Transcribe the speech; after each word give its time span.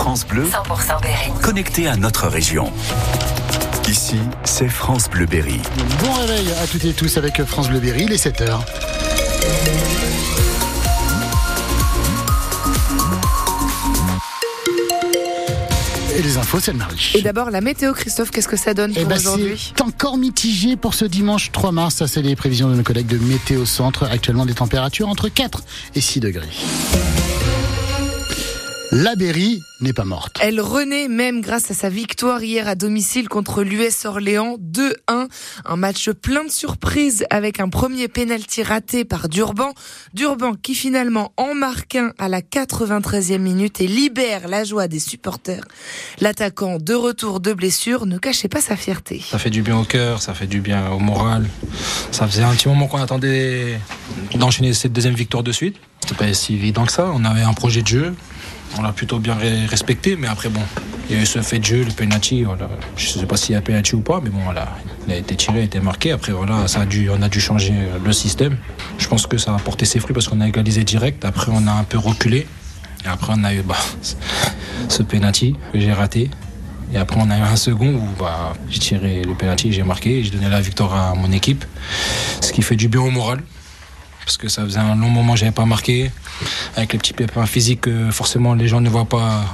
France 0.00 0.26
Bleu, 0.26 0.44
100% 0.44 1.02
Berry. 1.02 1.30
connecté 1.42 1.86
à 1.86 1.94
notre 1.94 2.26
région. 2.26 2.72
Ici, 3.86 4.16
c'est 4.44 4.66
France 4.70 5.10
Bleu 5.10 5.26
Berry. 5.26 5.60
Bon 6.02 6.12
réveil 6.14 6.50
à 6.52 6.66
toutes 6.66 6.86
et 6.86 6.94
tous 6.94 7.18
avec 7.18 7.44
France 7.44 7.68
Bleu 7.68 7.80
Berry, 7.80 8.04
il 8.04 8.12
est 8.14 8.24
7h. 8.24 8.60
Et 16.16 16.22
les 16.22 16.38
infos, 16.38 16.60
c'est 16.60 16.72
le 16.72 16.78
Marie. 16.78 17.12
Et 17.14 17.20
d'abord, 17.20 17.50
la 17.50 17.60
météo, 17.60 17.92
Christophe, 17.92 18.30
qu'est-ce 18.30 18.48
que 18.48 18.56
ça 18.56 18.72
donne 18.72 18.92
Eh 18.96 19.00
pour 19.00 19.10
ben, 19.10 19.18
aujourd'hui 19.18 19.72
c'est 19.76 19.82
encore 19.82 20.16
mitigé 20.16 20.76
pour 20.76 20.94
ce 20.94 21.04
dimanche 21.04 21.52
3 21.52 21.72
mars. 21.72 21.96
Ça, 21.96 22.08
c'est 22.08 22.22
les 22.22 22.36
prévisions 22.36 22.70
de 22.70 22.74
nos 22.74 22.82
collègues 22.82 23.06
de 23.06 23.18
Météo 23.18 23.66
Centre. 23.66 24.04
Actuellement, 24.10 24.46
des 24.46 24.54
températures 24.54 25.10
entre 25.10 25.28
4 25.28 25.62
et 25.94 26.00
6 26.00 26.20
degrés. 26.20 26.48
La 28.92 29.14
Berry 29.14 29.62
n'est 29.80 29.92
pas 29.92 30.04
morte. 30.04 30.36
Elle 30.40 30.60
renaît 30.60 31.06
même 31.06 31.42
grâce 31.42 31.70
à 31.70 31.74
sa 31.74 31.88
victoire 31.88 32.42
hier 32.42 32.66
à 32.66 32.74
domicile 32.74 33.28
contre 33.28 33.62
l'US 33.62 34.04
Orléans 34.04 34.56
2-1. 34.58 35.28
Un 35.64 35.76
match 35.76 36.10
plein 36.10 36.44
de 36.44 36.50
surprises 36.50 37.24
avec 37.30 37.60
un 37.60 37.68
premier 37.68 38.08
pénalty 38.08 38.64
raté 38.64 39.04
par 39.04 39.28
Durban. 39.28 39.74
Durban 40.12 40.54
qui 40.54 40.74
finalement 40.74 41.32
en 41.36 41.54
marque 41.54 41.94
un 41.94 42.12
à 42.18 42.28
la 42.28 42.40
93e 42.40 43.38
minute 43.38 43.80
et 43.80 43.86
libère 43.86 44.48
la 44.48 44.64
joie 44.64 44.88
des 44.88 44.98
supporters. 44.98 45.64
L'attaquant 46.20 46.78
de 46.78 46.94
retour 46.94 47.38
de 47.38 47.52
blessure 47.52 48.06
ne 48.06 48.18
cachait 48.18 48.48
pas 48.48 48.60
sa 48.60 48.74
fierté. 48.74 49.22
Ça 49.30 49.38
fait 49.38 49.50
du 49.50 49.62
bien 49.62 49.78
au 49.78 49.84
cœur, 49.84 50.20
ça 50.20 50.34
fait 50.34 50.48
du 50.48 50.60
bien 50.60 50.90
au 50.90 50.98
moral. 50.98 51.48
Ça 52.10 52.26
faisait 52.26 52.42
un 52.42 52.56
petit 52.56 52.66
moment 52.66 52.88
qu'on 52.88 53.00
attendait 53.00 53.78
d'enchaîner 54.34 54.72
cette 54.72 54.92
deuxième 54.92 55.14
victoire 55.14 55.44
de 55.44 55.52
suite. 55.52 55.76
C'était 56.00 56.16
pas 56.16 56.34
si 56.34 56.54
évident 56.54 56.86
que 56.86 56.92
ça. 56.92 57.08
On 57.14 57.24
avait 57.24 57.42
un 57.42 57.54
projet 57.54 57.82
de 57.82 57.86
jeu. 57.86 58.14
On 58.78 58.82
l'a 58.82 58.92
plutôt 58.92 59.18
bien 59.18 59.34
respecté, 59.68 60.16
mais 60.16 60.28
après, 60.28 60.48
bon, 60.48 60.60
il 61.08 61.16
y 61.16 61.18
a 61.18 61.22
eu 61.22 61.26
ce 61.26 61.42
fait 61.42 61.58
de 61.58 61.64
jeu, 61.64 61.84
le 61.84 61.92
penalty. 61.92 62.44
Je 62.96 63.08
sais 63.08 63.26
pas 63.26 63.36
s'il 63.36 63.54
y 63.54 63.58
a 63.58 63.60
penalty 63.60 63.96
ou 63.96 64.00
pas, 64.00 64.20
mais 64.22 64.30
bon, 64.30 64.40
voilà, 64.44 64.68
il 65.06 65.12
a 65.12 65.16
été 65.16 65.34
tiré, 65.34 65.58
il 65.58 65.62
a 65.62 65.64
été 65.64 65.80
marqué. 65.80 66.12
Après, 66.12 66.32
voilà, 66.32 66.64
on 66.64 67.22
a 67.22 67.28
dû 67.28 67.40
changer 67.40 67.74
le 68.04 68.12
système. 68.12 68.56
Je 68.98 69.08
pense 69.08 69.26
que 69.26 69.38
ça 69.38 69.54
a 69.54 69.58
porté 69.58 69.86
ses 69.86 69.98
fruits 69.98 70.14
parce 70.14 70.28
qu'on 70.28 70.40
a 70.40 70.48
égalisé 70.48 70.84
direct. 70.84 71.24
Après, 71.24 71.50
on 71.52 71.66
a 71.66 71.72
un 71.72 71.84
peu 71.84 71.98
reculé. 71.98 72.46
Et 73.04 73.08
après, 73.08 73.32
on 73.36 73.44
a 73.44 73.54
eu 73.54 73.62
bah, 73.66 73.76
ce 74.88 75.02
penalty 75.02 75.56
que 75.72 75.80
j'ai 75.80 75.92
raté. 75.92 76.30
Et 76.92 76.96
après, 76.96 77.20
on 77.20 77.30
a 77.30 77.38
eu 77.38 77.42
un 77.42 77.56
second 77.56 77.94
où 77.94 78.08
bah, 78.18 78.52
j'ai 78.68 78.80
tiré 78.80 79.22
le 79.22 79.34
penalty, 79.34 79.72
j'ai 79.72 79.84
marqué, 79.84 80.24
j'ai 80.24 80.30
donné 80.30 80.48
la 80.48 80.60
victoire 80.60 80.94
à 80.94 81.14
mon 81.14 81.30
équipe. 81.30 81.64
Ce 82.40 82.52
qui 82.52 82.62
fait 82.62 82.76
du 82.76 82.88
bien 82.88 83.00
au 83.00 83.10
moral. 83.10 83.42
Parce 84.30 84.38
que 84.38 84.46
ça 84.46 84.62
faisait 84.62 84.78
un 84.78 84.94
long 84.94 85.08
moment 85.08 85.32
que 85.32 85.40
j'avais 85.40 85.50
pas 85.50 85.64
marqué. 85.64 86.08
Avec 86.76 86.92
les 86.92 87.00
petits 87.00 87.12
pépins 87.12 87.46
physiques 87.46 87.80
que 87.80 88.12
forcément 88.12 88.54
les 88.54 88.68
gens 88.68 88.80
ne 88.80 88.88
voient 88.88 89.04
pas 89.04 89.44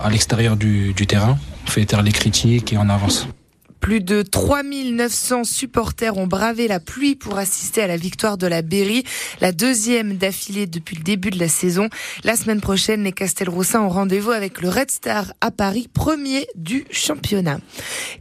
à 0.00 0.08
l'extérieur 0.08 0.56
du, 0.56 0.92
du 0.92 1.04
terrain. 1.04 1.36
On 1.66 1.70
fait 1.70 1.84
taire 1.84 2.00
les 2.00 2.12
critiques 2.12 2.72
et 2.72 2.78
on 2.78 2.88
avance. 2.88 3.26
Plus 3.80 4.00
de 4.00 4.22
3900 4.22 5.44
supporters 5.44 6.16
ont 6.18 6.26
bravé 6.26 6.68
la 6.68 6.80
pluie 6.80 7.16
pour 7.16 7.38
assister 7.38 7.82
à 7.82 7.86
la 7.86 7.96
victoire 7.96 8.36
de 8.36 8.46
la 8.46 8.60
Berry, 8.62 9.04
la 9.40 9.52
deuxième 9.52 10.16
d'affilée 10.16 10.66
depuis 10.66 10.96
le 10.96 11.02
début 11.02 11.30
de 11.30 11.38
la 11.38 11.48
saison. 11.48 11.88
La 12.22 12.36
semaine 12.36 12.60
prochaine, 12.60 13.04
les 13.04 13.12
Castelroussins 13.12 13.80
ont 13.80 13.88
rendez-vous 13.88 14.32
avec 14.32 14.60
le 14.60 14.68
Red 14.68 14.90
Star 14.90 15.32
à 15.40 15.50
Paris, 15.50 15.88
premier 15.92 16.46
du 16.56 16.84
championnat. 16.90 17.58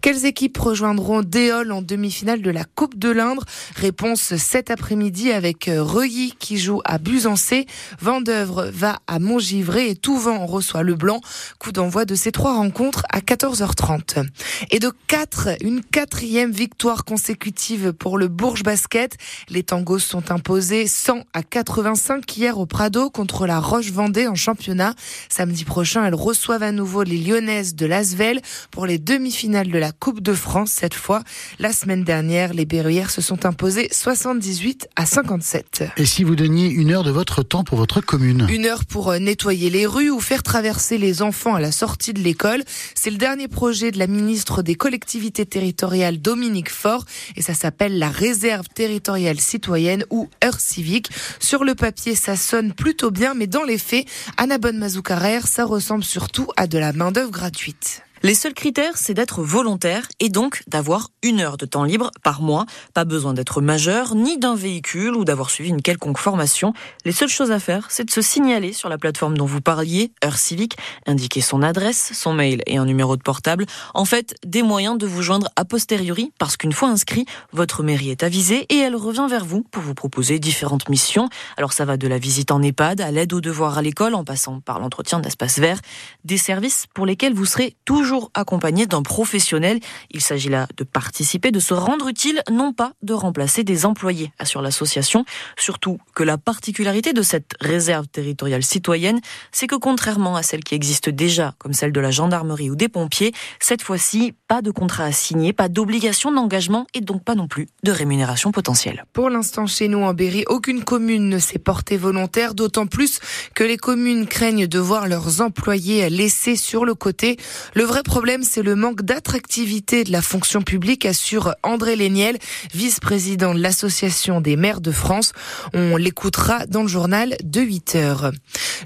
Quelles 0.01 0.25
équipes 0.25 0.57
rejoindront 0.57 1.21
Déol 1.23 1.71
en 1.73 1.81
demi-finale 1.81 2.41
de 2.41 2.51
la 2.51 2.63
Coupe 2.63 2.97
de 2.97 3.09
l'Indre? 3.09 3.43
Réponse 3.75 4.37
cet 4.37 4.71
après-midi 4.71 5.31
avec 5.31 5.69
Reuilly 5.69 6.33
qui 6.39 6.57
joue 6.57 6.81
à 6.85 6.97
Busancé, 6.99 7.65
Vendeuvre 7.99 8.69
va 8.73 8.99
à 9.07 9.19
Montgivray 9.19 9.89
et 9.89 9.95
Touvent 9.95 10.45
reçoit 10.45 10.83
le 10.83 10.95
Blanc. 10.95 11.19
Coup 11.59 11.71
d'envoi 11.71 12.05
de 12.05 12.15
ces 12.15 12.31
trois 12.31 12.55
rencontres 12.55 13.03
à 13.09 13.19
14h30. 13.19 14.25
Et 14.71 14.79
de 14.79 14.91
4, 15.07 15.48
une 15.61 15.81
quatrième 15.81 16.51
victoire 16.51 17.05
consécutive 17.05 17.93
pour 17.93 18.17
le 18.17 18.27
Bourges 18.27 18.63
Basket. 18.63 19.15
Les 19.49 19.63
tangos 19.63 19.99
sont 19.99 20.31
imposés 20.31 20.87
100 20.87 21.23
à 21.33 21.43
85 21.43 22.37
hier 22.37 22.57
au 22.57 22.65
Prado 22.65 23.09
contre 23.09 23.47
la 23.47 23.59
Roche-Vendée 23.59 24.27
en 24.27 24.35
championnat. 24.35 24.93
Samedi 25.29 25.65
prochain, 25.65 26.05
elles 26.05 26.15
reçoivent 26.15 26.63
à 26.63 26.71
nouveau 26.71 27.03
les 27.03 27.17
Lyonnaises 27.17 27.75
de 27.75 27.85
Lasvel 27.85 28.41
pour 28.71 28.85
les 28.85 28.97
demi-finales 28.97 29.69
de 29.69 29.77
la 29.77 29.91
Coupe 29.91 30.21
de 30.21 30.33
France 30.33 30.71
cette 30.71 30.93
fois. 30.93 31.23
La 31.59 31.73
semaine 31.73 32.03
dernière, 32.03 32.53
les 32.53 32.65
Berruyères 32.65 33.11
se 33.11 33.21
sont 33.21 33.45
imposées 33.45 33.89
78 33.91 34.89
à 34.95 35.05
57. 35.05 35.83
Et 35.97 36.05
si 36.05 36.23
vous 36.23 36.35
donniez 36.35 36.69
une 36.69 36.91
heure 36.91 37.03
de 37.03 37.11
votre 37.11 37.43
temps 37.43 37.63
pour 37.63 37.77
votre 37.77 38.01
commune? 38.01 38.47
Une 38.49 38.65
heure 38.65 38.85
pour 38.85 39.09
euh, 39.11 39.19
nettoyer 39.19 39.69
les 39.69 39.85
rues 39.85 40.09
ou 40.09 40.19
faire 40.19 40.43
traverser 40.43 40.97
les 40.97 41.21
enfants 41.21 41.55
à 41.55 41.59
la 41.59 41.71
sortie 41.71 42.13
de 42.13 42.19
l'école. 42.19 42.63
C'est 42.95 43.11
le 43.11 43.17
dernier 43.17 43.47
projet 43.47 43.91
de 43.91 43.99
la 43.99 44.07
ministre 44.07 44.61
des 44.61 44.75
collectivités 44.75 45.38
territoriales 45.45 46.19
Dominique 46.19 46.69
Faure 46.69 47.05
et 47.35 47.41
ça 47.41 47.53
s'appelle 47.53 47.97
la 47.97 48.09
réserve 48.09 48.67
territoriale 48.67 49.39
citoyenne 49.39 50.05
ou 50.09 50.29
heure 50.43 50.59
civique. 50.59 51.09
Sur 51.39 51.63
le 51.63 51.75
papier, 51.75 52.15
ça 52.15 52.35
sonne 52.35 52.73
plutôt 52.73 53.11
bien, 53.11 53.33
mais 53.33 53.47
dans 53.47 53.63
les 53.63 53.77
faits, 53.77 54.05
Anna 54.37 54.57
Bonne-Mazoukarer, 54.57 55.41
ça 55.45 55.65
ressemble 55.65 56.03
surtout 56.03 56.47
à 56.57 56.67
de 56.67 56.77
la 56.77 56.93
main-d'œuvre 56.93 57.31
gratuite. 57.31 58.03
Les 58.21 58.35
seuls 58.35 58.53
critères, 58.53 58.97
c'est 58.97 59.13
d'être 59.13 59.41
volontaire 59.41 60.05
et 60.19 60.27
donc 60.27 60.63
d'avoir 60.67 61.07
une 61.23 61.39
heure 61.39 61.55
de 61.55 61.65
temps 61.65 61.85
libre 61.85 62.11
par 62.21 62.41
mois. 62.41 62.65
Pas 62.93 63.05
besoin 63.05 63.33
d'être 63.33 63.61
majeur, 63.61 64.13
ni 64.13 64.37
d'un 64.37 64.55
véhicule 64.55 65.15
ou 65.15 65.23
d'avoir 65.23 65.49
suivi 65.49 65.69
une 65.69 65.81
quelconque 65.81 66.17
formation. 66.17 66.73
Les 67.05 67.13
seules 67.13 67.29
choses 67.29 67.51
à 67.51 67.59
faire, 67.59 67.87
c'est 67.89 68.03
de 68.03 68.11
se 68.11 68.21
signaler 68.21 68.73
sur 68.73 68.89
la 68.89 68.97
plateforme 68.97 69.37
dont 69.37 69.45
vous 69.45 69.61
parliez, 69.61 70.11
Heure 70.25 70.37
Civique, 70.37 70.75
indiquer 71.07 71.39
son 71.39 71.61
adresse, 71.61 72.11
son 72.13 72.33
mail 72.33 72.61
et 72.67 72.75
un 72.75 72.83
numéro 72.83 73.15
de 73.15 73.21
portable. 73.21 73.65
En 73.93 74.03
fait, 74.03 74.35
des 74.45 74.63
moyens 74.63 74.97
de 74.97 75.07
vous 75.07 75.21
joindre 75.21 75.47
a 75.55 75.63
posteriori, 75.63 76.33
parce 76.39 76.57
qu'une 76.57 76.73
fois 76.73 76.89
inscrit, 76.89 77.25
votre 77.53 77.83
mairie 77.83 78.09
est 78.09 78.23
avisée 78.23 78.65
et 78.67 78.79
elle 78.79 78.97
revient 78.97 79.27
vers 79.29 79.45
vous 79.45 79.63
pour 79.71 79.81
vous 79.81 79.93
proposer 79.93 80.39
différentes 80.39 80.89
missions. 80.89 81.29
Alors 81.55 81.71
ça 81.71 81.85
va 81.85 81.95
de 81.95 82.07
la 82.09 82.17
visite 82.17 82.51
en 82.51 82.61
EHPAD 82.61 82.99
à 82.99 83.11
l'aide 83.11 83.31
aux 83.31 83.39
devoirs 83.39 83.77
à 83.77 83.81
l'école, 83.81 84.13
en 84.13 84.25
passant 84.25 84.59
par 84.59 84.79
l'entretien 84.79 85.21
d'espace 85.21 85.57
vert, 85.57 85.79
des 86.25 86.37
services 86.37 86.85
pour 86.93 87.05
lesquels 87.05 87.33
vous 87.33 87.45
serez 87.45 87.77
toujours 87.85 88.08
accompagné 88.33 88.85
d'un 88.85 89.01
professionnel. 89.01 89.79
Il 90.11 90.21
s'agit 90.21 90.49
là 90.49 90.67
de 90.77 90.83
participer, 90.83 91.51
de 91.51 91.59
se 91.59 91.73
rendre 91.73 92.07
utile, 92.07 92.41
non 92.51 92.73
pas 92.73 92.93
de 93.01 93.13
remplacer 93.13 93.63
des 93.63 93.85
employés, 93.85 94.31
assure 94.39 94.61
l'association. 94.61 95.25
Surtout 95.57 95.99
que 96.15 96.23
la 96.23 96.37
particularité 96.37 97.13
de 97.13 97.21
cette 97.21 97.53
réserve 97.59 98.07
territoriale 98.07 98.63
citoyenne, 98.63 99.19
c'est 99.51 99.67
que 99.67 99.75
contrairement 99.75 100.35
à 100.35 100.43
celle 100.43 100.63
qui 100.63 100.75
existe 100.75 101.09
déjà, 101.09 101.55
comme 101.57 101.73
celle 101.73 101.91
de 101.91 101.99
la 101.99 102.11
gendarmerie 102.11 102.69
ou 102.69 102.75
des 102.75 102.89
pompiers, 102.89 103.33
cette 103.59 103.81
fois-ci, 103.81 104.33
pas 104.47 104.61
de 104.61 104.71
contrat 104.71 105.05
à 105.05 105.11
signer, 105.11 105.53
pas 105.53 105.69
d'obligation 105.69 106.31
d'engagement 106.31 106.87
et 106.93 107.01
donc 107.01 107.23
pas 107.23 107.35
non 107.35 107.47
plus 107.47 107.67
de 107.83 107.91
rémunération 107.91 108.51
potentielle. 108.51 109.05
Pour 109.13 109.29
l'instant, 109.29 109.67
chez 109.67 109.87
nous 109.87 109.99
en 109.99 110.13
Berry, 110.13 110.43
aucune 110.47 110.83
commune 110.83 111.29
ne 111.29 111.39
s'est 111.39 111.59
portée 111.59 111.97
volontaire, 111.97 112.53
d'autant 112.53 112.87
plus 112.87 113.19
que 113.53 113.63
les 113.63 113.77
communes 113.77 114.27
craignent 114.27 114.67
de 114.67 114.79
voir 114.79 115.07
leurs 115.07 115.41
employés 115.41 116.09
laissés 116.09 116.55
sur 116.55 116.85
le 116.85 116.95
côté. 116.95 117.37
Le 117.73 117.83
vrai 117.83 117.98
problème, 118.03 118.43
c'est 118.43 118.61
le 118.61 118.75
manque 118.75 119.01
d'attractivité 119.01 120.03
de 120.03 120.11
la 120.11 120.21
fonction 120.21 120.61
publique, 120.61 121.05
assure 121.05 121.55
André 121.63 121.95
Léniel, 121.95 122.37
vice-président 122.73 123.53
de 123.53 123.59
l'Association 123.59 124.41
des 124.41 124.55
maires 124.55 124.81
de 124.81 124.91
France. 124.91 125.33
On 125.73 125.97
l'écoutera 125.97 126.65
dans 126.65 126.81
le 126.81 126.87
journal 126.87 127.35
de 127.43 127.61
8 127.61 127.95
heures. 127.95 128.31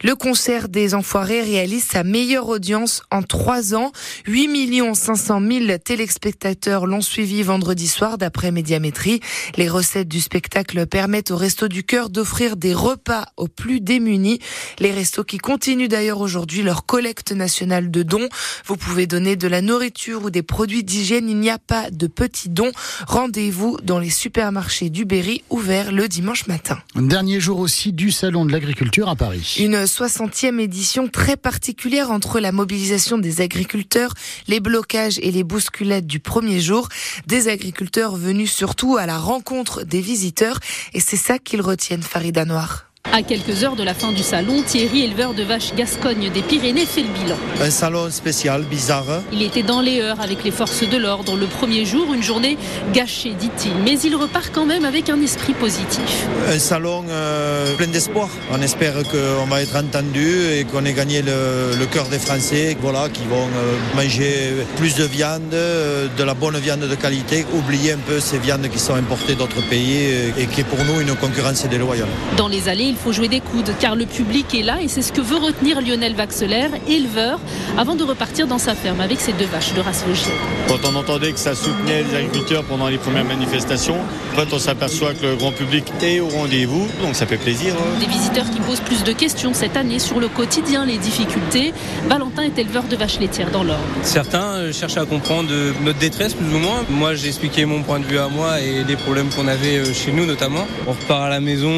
Le 0.04 0.16
concert 0.16 0.70
des 0.70 0.96
Enfoirés 0.96 1.42
réalise 1.42 1.84
sa 1.84 2.04
meilleure 2.04 2.48
audience 2.48 3.04
en 3.12 3.22
trois 3.22 3.76
ans. 3.76 3.92
8 4.28 4.94
500 4.94 5.42
000 5.42 5.78
téléspectateurs 5.78 6.86
l'ont 6.86 7.02
suivi 7.02 7.44
vendredi 7.44 7.88
soir 7.88 8.18
d'après 8.18 8.52
Médiamétrie. 8.52 9.20
Les 9.56 9.70
recettes 9.70 10.08
du 10.08 10.22
spectacle 10.22 10.86
permettent 10.88 11.32
aux 11.32 11.38
Restos 11.38 11.68
du 11.68 11.84
Cœur 11.84 12.10
d'offrir 12.10 12.58
des 12.58 12.74
repas 12.74 13.26
aux 13.38 13.48
plus 13.48 13.82
démunis. 13.82 14.40
Les 14.80 14.92
restos 14.92 15.24
qui 15.24 15.38
continuent 15.38 15.88
d'ailleurs 15.88 16.22
aujourd'hui 16.22 16.64
leur 16.64 16.86
collecte 16.86 17.32
nationale 17.32 17.92
de 17.92 18.04
dons. 18.04 18.30
Vous 18.66 18.78
pouvez 18.78 19.03
donner 19.06 19.36
de 19.36 19.48
la 19.48 19.62
nourriture 19.62 20.24
ou 20.26 20.30
des 20.30 20.44
produits 20.44 20.84
d'hygiène. 20.84 21.30
Il 21.30 21.40
n'y 21.40 21.50
a 21.50 21.60
pas 21.60 21.90
de 21.92 22.08
petits 22.08 22.50
dons. 22.50 22.72
Rendez-vous 23.08 23.78
dans 23.84 24.00
les 24.00 24.10
supermarchés 24.10 24.90
du 24.90 25.06
Berry 25.06 25.44
ouverts 25.50 25.92
le 25.92 26.08
dimanche 26.08 26.48
matin. 26.48 26.80
Dernier 26.96 27.40
jour 27.40 27.60
aussi 27.60 27.94
du 27.94 28.12
Salon 28.12 28.46
de 28.46 28.52
l'agriculture 28.52 29.10
à 29.10 29.16
Paris. 29.16 29.56
Une 29.60 29.84
60e 29.84 30.60
édition 30.60 31.08
très 31.08 31.38
particulière 31.38 32.12
entre 32.12 32.40
la 32.40 32.52
mobilisation 32.52 33.18
des 33.18 33.42
agriculteurs, 33.42 34.14
les 34.48 34.60
blocages 34.60 35.20
et 35.22 35.32
les 35.32 35.44
bousculades 35.44 36.08
du 36.08 36.20
premier 36.20 36.60
jour. 36.60 36.90
Des 37.28 37.48
agriculteurs 37.48 38.16
venus 38.16 38.52
surtout 38.52 38.98
à 38.98 39.06
la 39.06 39.18
rencontre 39.18 39.84
des 39.84 40.02
visiteurs 40.02 40.60
et 40.94 41.00
c'est 41.00 41.18
ça 41.18 41.40
qu'ils 41.40 41.62
retiennent 41.62 42.04
Farida 42.04 42.46
Noir. 42.46 42.93
À 43.16 43.22
quelques 43.22 43.64
heures 43.64 43.76
de 43.76 43.84
la 43.84 43.94
fin 43.94 44.12
du 44.12 44.24
salon, 44.24 44.64
Thierry, 44.66 45.04
éleveur 45.04 45.36
de 45.36 45.44
vaches 45.44 45.76
Gascogne 45.76 46.32
des 46.34 46.42
Pyrénées, 46.42 46.88
fait 46.88 47.04
le 47.04 47.10
bilan. 47.10 47.36
Un 47.62 47.70
salon 47.70 48.10
spécial, 48.10 48.64
bizarre. 48.64 49.22
Il 49.32 49.44
était 49.44 49.62
dans 49.62 49.82
les 49.82 50.02
heures 50.02 50.20
avec 50.20 50.44
les 50.44 50.50
forces 50.50 50.82
de 50.82 50.98
l'ordre 50.98 51.38
le 51.38 51.46
premier 51.46 51.86
jour, 51.86 52.12
une 52.16 52.24
journée 52.24 52.58
gâchée, 52.92 53.36
dit-il. 53.40 53.74
Mais 53.86 54.00
il 54.00 54.16
repart 54.16 54.50
quand 54.52 54.66
même 54.66 54.84
avec 54.84 55.12
un 55.12 55.22
esprit 55.22 55.54
positif. 55.54 56.26
Un 56.50 56.58
salon 56.58 57.04
euh, 57.08 57.76
plein 57.76 57.86
d'espoir. 57.86 58.30
On 58.52 58.60
espère 58.64 58.96
qu'on 59.04 59.46
va 59.46 59.62
être 59.62 59.76
entendu 59.76 60.48
et 60.52 60.64
qu'on 60.64 60.84
ait 60.84 60.94
gagné 60.94 61.22
le, 61.22 61.86
cœur 61.92 62.08
des 62.08 62.18
Français, 62.18 62.76
voilà, 62.82 63.10
qui 63.10 63.26
vont 63.26 63.46
euh, 63.46 63.96
manger 63.96 64.66
plus 64.78 64.96
de 64.96 65.04
viande, 65.04 65.54
euh, 65.54 66.08
de 66.18 66.24
la 66.24 66.34
bonne 66.34 66.58
viande 66.58 66.80
de 66.80 66.96
qualité, 66.96 67.46
oublier 67.54 67.92
un 67.92 67.98
peu 67.98 68.20
ces 68.20 68.40
viandes 68.40 68.68
qui 68.70 68.80
sont 68.80 68.96
importées 68.96 69.36
d'autres 69.36 69.62
pays 69.70 70.32
et 70.36 70.48
qui 70.48 70.62
est 70.62 70.64
pour 70.64 70.84
nous 70.84 71.00
une 71.00 71.14
concurrence 71.16 71.64
déloyale. 71.68 72.08
Dans 72.38 72.48
les 72.48 72.68
allées, 72.70 72.86
il 72.86 72.96
faut 73.04 73.12
jouer 73.12 73.28
des 73.28 73.42
coudes 73.42 73.74
car 73.82 73.96
le 73.98 74.06
public 74.06 74.56
est 74.56 74.64
là 74.64 74.82
et 74.82 74.88
c'est 74.88 75.02
ce 75.02 75.12
que 75.12 75.20
veut 75.20 75.36
retenir 75.36 75.82
Lionel 75.82 76.16
Vaxelaire, 76.16 76.70
éleveur, 76.88 77.38
avant 77.78 77.96
de 77.96 78.04
repartir 78.04 78.48
dans 78.48 78.58
sa 78.58 78.76
ferme 78.76 79.02
avec 79.02 79.20
ses 79.20 79.34
deux 79.34 79.46
vaches 79.46 79.74
de 79.74 79.82
race 79.82 80.06
logicielle. 80.08 80.38
Quand 80.70 80.80
on 80.90 80.96
entendait 80.96 81.34
que 81.34 81.40
ça 81.40 81.54
soutenait 81.54 82.04
les 82.04 82.16
agriculteurs 82.16 82.64
pendant 82.64 82.88
les 82.88 82.98
premières 82.98 83.26
manifestations, 83.26 83.98
en 84.34 84.36
fait 84.38 84.54
on 84.54 84.60
s'aperçoit 84.60 85.14
que 85.14 85.26
le 85.26 85.36
grand 85.36 85.52
public 85.52 85.84
est 86.02 86.22
au 86.22 86.30
rendez-vous, 86.30 86.88
donc 87.02 87.16
ça 87.16 87.26
fait 87.26 87.36
plaisir. 87.38 87.74
Hein. 87.78 88.00
Des 88.00 88.06
visiteurs 88.06 88.50
qui 88.50 88.62
posent 88.62 88.80
plus 88.80 89.04
de 89.04 89.12
questions 89.12 89.54
cette 89.54 89.76
année 89.76 90.00
sur 90.00 90.22
le 90.22 90.30
quotidien, 90.30 90.86
les 90.86 90.98
difficultés. 90.98 91.74
Valentin 92.08 92.44
est 92.44 92.58
éleveur 92.58 92.84
de 92.84 92.96
vaches 92.96 93.20
laitières 93.20 93.52
dans 93.52 93.66
l'Or. 93.66 93.80
Certains 94.04 94.54
euh, 94.56 94.72
cherchent 94.72 94.98
à 94.98 95.06
comprendre 95.06 95.50
euh, 95.52 95.74
notre 95.84 96.00
détresse 96.00 96.36
plus 96.36 96.56
ou 96.56 96.60
moins. 96.60 96.86
Moi 96.90 97.16
j'ai 97.16 97.28
expliqué 97.28 97.66
mon 97.66 97.84
point 97.84 98.00
de 98.00 98.06
vue 98.06 98.20
à 98.20 98.30
moi 98.30 98.62
et 98.62 98.86
les 98.86 98.96
problèmes 98.96 99.28
qu'on 99.30 99.50
avait 99.50 99.80
euh, 99.80 99.94
chez 99.94 100.14
nous 100.14 100.26
notamment. 100.26 100.66
On 100.88 100.92
repart 100.92 101.24
à 101.24 101.30
la 101.30 101.42
maison, 101.42 101.72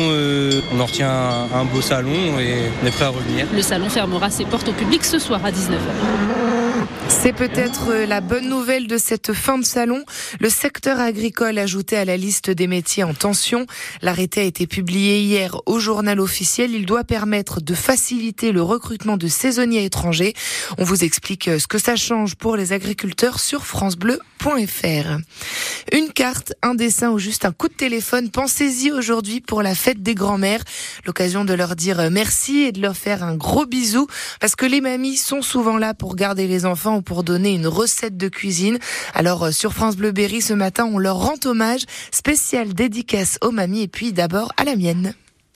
on 0.74 0.80
en 0.80 0.86
retient 0.86 1.15
un, 1.16 1.48
un 1.54 1.66
beau 1.66 1.82
salon 1.82 2.40
et 2.40 2.70
on 2.84 2.88
est 2.88 2.92
prêt 2.92 3.06
à 3.06 3.10
revenir. 3.10 3.48
Le 3.54 3.62
salon 3.62 3.90
fermera 3.90 4.30
ses 4.30 4.46
portes 4.46 4.68
au 4.68 4.74
public 4.74 5.04
ce 5.04 5.20
soir 5.20 5.44
à 5.44 5.52
19h. 5.52 6.56
C'est 7.08 7.34
peut-être 7.34 7.94
la 8.08 8.22
bonne 8.22 8.50
nouvelle 8.50 8.88
de 8.88 8.98
cette 8.98 9.34
fin 9.34 9.58
de 9.58 9.66
salon. 9.66 10.04
Le 10.40 10.50
secteur 10.50 11.00
agricole 11.00 11.58
ajouté 11.58 11.98
à 11.98 12.06
la 12.06 12.18
liste 12.18 12.50
des 12.50 12.68
métiers 12.68 13.04
en 13.04 13.14
tension. 13.14 13.66
L'arrêté 14.02 14.42
a 14.42 14.44
été 14.44 14.68
publié 14.68 15.20
hier 15.20 15.60
au 15.66 15.80
journal 15.80 16.20
officiel. 16.20 16.72
Il 16.72 16.86
doit 16.86 17.04
permettre 17.04 17.62
de 17.62 17.74
faciliter 17.74 18.52
le 18.52 18.62
recrutement 18.62 19.18
de 19.18 19.28
saisonniers 19.28 19.86
étrangers. 19.86 20.34
On 20.78 20.84
vous 20.84 21.04
explique 21.04 21.50
ce 21.60 21.68
que 21.68 21.78
ça 21.78 21.96
change 21.96 22.36
pour 22.36 22.58
les 22.58 22.74
agriculteurs 22.74 23.40
sur 23.40 23.66
Une 25.92 26.12
carte, 26.12 26.54
un 26.62 26.76
dessin 26.76 27.10
ou 27.10 27.18
juste 27.18 27.46
un 27.46 27.52
coup 27.52 27.68
de 27.68 27.74
téléphone. 27.74 28.30
Pensez-y 28.30 28.92
aujourd'hui 28.92 29.42
pour 29.42 29.64
la 29.64 29.74
fête 29.74 30.04
des 30.04 30.14
grands-mères. 30.14 30.64
L'occasion 31.08 31.46
de 31.46 31.54
leur 31.56 31.76
dire 31.76 32.12
merci 32.12 32.62
et 32.62 32.72
de 32.72 32.80
leur 32.80 32.96
faire 32.96 33.24
un 33.24 33.36
gros 33.36 33.66
bisou 33.66 34.06
parce 34.40 34.56
que 34.56 34.68
les 34.68 34.82
mamies 34.82 35.18
sont 35.18 35.42
souvent 35.42 35.78
là 35.80 35.96
pour 35.96 36.16
garder 36.16 36.46
les 36.46 36.68
enfants 36.68 37.02
pour 37.02 37.24
donner 37.24 37.56
une 37.56 37.66
recette 37.66 38.18
de 38.18 38.28
cuisine. 38.28 38.78
Alors 39.16 39.46
euh, 39.46 39.52
sur 39.52 39.74
France 39.74 39.96
Bleu 39.96 40.12
Berry 40.12 40.44
ce 40.44 40.54
matin, 40.54 40.86
on 40.86 41.00
leur 41.00 41.18
rend 41.18 41.40
hommage, 41.46 41.82
spécial 42.12 42.76
dédicace 42.76 43.40
aux 43.42 43.52
mamies 43.52 43.82
et 43.82 43.88
puis 43.88 44.14
d'abord 44.14 44.52
à 44.58 44.64
la 44.64 44.76
mienne. 44.76 45.16